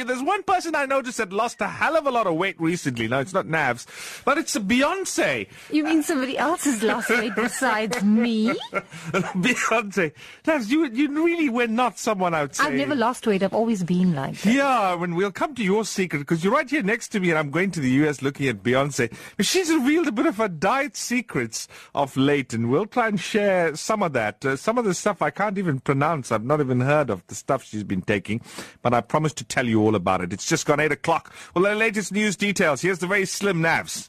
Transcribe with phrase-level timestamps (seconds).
[0.00, 2.60] you, there's one person I noticed that lost a hell of a lot of weight
[2.60, 3.06] recently.
[3.06, 3.86] No, it's not Navs,
[4.24, 5.46] but it's Beyonce.
[5.70, 8.48] You mean somebody else has lost weight besides me?
[8.72, 10.12] Beyonce.
[10.44, 12.64] Navs, you, you really were not someone I would say.
[12.64, 13.42] I've never lost weight.
[13.42, 14.52] I've always been like that.
[14.52, 17.38] Yeah, when we'll come to your secret, because you're right here next to me and
[17.38, 19.12] I'm going to the US looking at Beyonce.
[19.40, 23.76] She's revealed a bit of her diet secrets of late and we'll try and share
[23.76, 24.44] some of that.
[24.44, 26.32] Uh, some of the stuff I can't even pronounce.
[26.32, 28.40] I've not even heard of the stuff she's been taking,
[28.82, 30.32] but I promise to tell you all about it.
[30.32, 31.32] It's just gone 8 o'clock.
[31.54, 32.80] Well, the latest news details.
[32.82, 34.08] Here's the very slim Navs.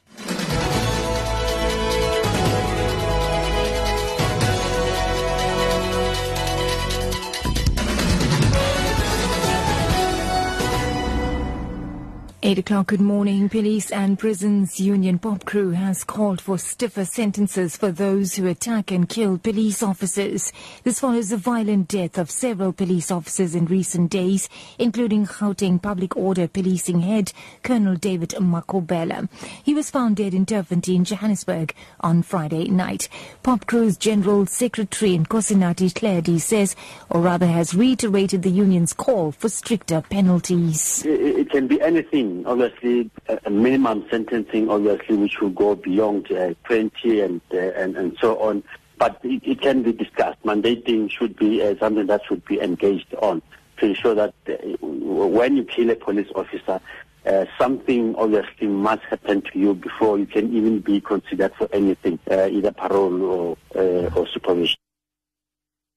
[12.52, 13.48] 8 o'clock, good morning.
[13.48, 19.08] Police and Prisons Union Popcru has called for stiffer sentences for those who attack and
[19.08, 20.52] kill police officers.
[20.84, 26.14] This follows the violent death of several police officers in recent days, including Gauteng Public
[26.14, 29.30] Order Policing Head Colonel David Makobela.
[29.64, 33.08] He was found dead in Turffontein, Johannesburg on Friday night.
[33.42, 36.76] Popcru's General Secretary Nkosinathi Theledi says,
[37.08, 41.02] or rather has reiterated the union's call for stricter penalties.
[41.06, 43.10] It can be anything obviously,
[43.44, 48.38] a minimum sentencing, obviously, which will go beyond uh, 20 and, uh, and and so
[48.38, 48.62] on.
[48.98, 50.42] But it, it, can be discussed.
[50.44, 53.42] Mandating should be uh, something that should be engaged on
[53.78, 54.52] to ensure that uh,
[54.86, 56.80] when you kill a police officer,
[57.26, 62.18] uh, something obviously must happen to you before you can even be considered for anything,
[62.30, 64.81] uh, either parole or, or supervision.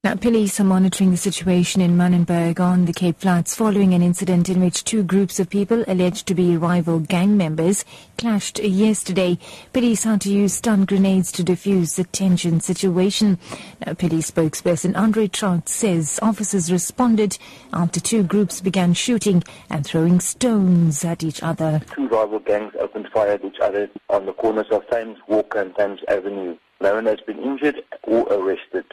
[0.06, 4.50] Now, police are monitoring the situation in Manenberg on the Cape Flats following an incident
[4.50, 7.84] in which two groups of people alleged to be rival gang members
[8.20, 9.40] clashed yesterday.
[9.74, 13.40] Police had to use stun grenades to defuse the tension situation.
[13.84, 17.40] Now, police spokesperson Andre Traut says officers responded
[17.74, 21.82] after two groups began shooting and throwing stones at each other.
[21.96, 25.76] Two rival gangs opened fire at each other on the corners of Thames Walker and
[25.76, 26.58] Thames Avenue.
[26.80, 28.86] No one has been injured or arrested.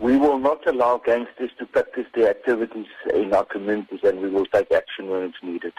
[0.00, 4.46] We will not allow gangsters to practice their activities in our communities and we will
[4.46, 5.74] take action when it's needed.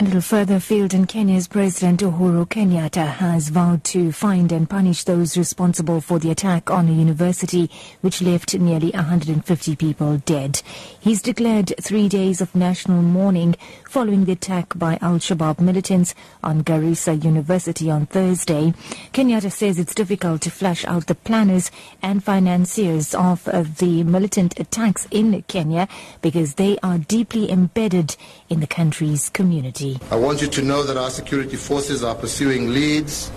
[0.00, 5.04] A little further afield in Kenya's President Uhuru Kenyatta has vowed to find and punish
[5.04, 10.62] those responsible for the attack on a university which left nearly 150 people dead.
[10.98, 13.56] He's declared three days of national mourning
[13.86, 18.72] following the attack by Al-Shabaab militants on Garissa University on Thursday.
[19.12, 23.44] Kenyatta says it's difficult to flash out the planners and financiers of
[23.76, 25.88] the militant attacks in Kenya
[26.22, 28.16] because they are deeply embedded
[28.48, 29.89] in the country's community.
[30.10, 33.30] I want you to know that our security forces are pursuing leads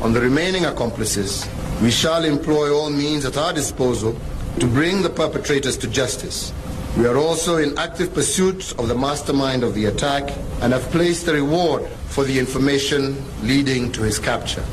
[0.00, 1.48] on the remaining accomplices.
[1.82, 4.16] We shall employ all means at our disposal
[4.58, 6.52] to bring the perpetrators to justice.
[6.96, 11.28] We are also in active pursuit of the mastermind of the attack and have placed
[11.28, 14.64] a reward for the information leading to his capture.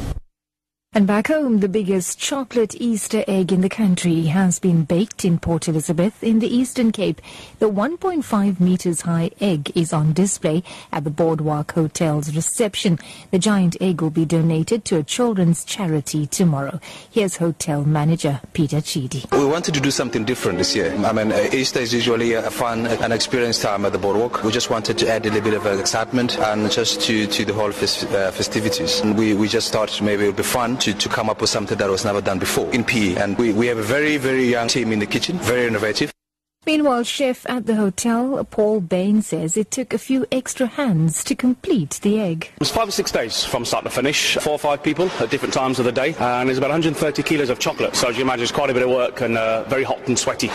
[0.97, 5.37] And back home, the biggest chocolate Easter egg in the country has been baked in
[5.37, 7.21] Port Elizabeth in the Eastern Cape.
[7.59, 12.97] The 1.5 meters high egg is on display at the Boardwalk Hotel's reception.
[13.29, 16.79] The giant egg will be donated to a children's charity tomorrow.
[17.11, 19.31] Here's hotel manager Peter Chidi.
[19.37, 20.95] We wanted to do something different this year.
[21.05, 24.43] I mean, uh, Easter is usually a fun and experience time at the Boardwalk.
[24.43, 27.53] We just wanted to add a little bit of excitement and just to, to the
[27.53, 29.01] whole uh, festivities.
[29.01, 31.49] And we, we just thought maybe it would be fun to, to come up with
[31.49, 33.15] something that was never done before in PE.
[33.15, 36.13] And we, we have a very, very young team in the kitchen, very innovative.
[36.65, 41.35] Meanwhile, chef at the hotel, Paul Bain, says it took a few extra hands to
[41.35, 42.51] complete the egg.
[42.55, 45.29] It was five or six days from start to finish, four or five people at
[45.29, 47.95] different times of the day, and there's about 130 kilos of chocolate.
[47.95, 50.19] So as you imagine, it's quite a bit of work and uh, very hot and
[50.19, 50.51] sweaty.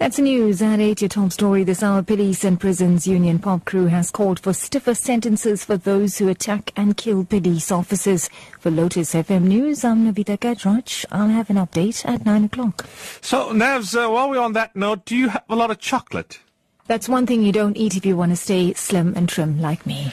[0.00, 2.02] That's news at 8, your top story this hour.
[2.02, 6.96] Police and Prisons Union Popcru has called for stiffer sentences for those who attack and
[6.96, 8.30] kill police officers.
[8.60, 11.04] For Lotus FM News, I'm Navitha Gajraj.
[11.12, 12.86] I'll have an update at 9 o'clock.
[13.20, 16.40] So, Navs, uh, while we're on that note, do you have a lot of chocolate?
[16.86, 19.84] That's one thing you don't eat if you want to stay slim and trim like
[19.84, 20.12] me.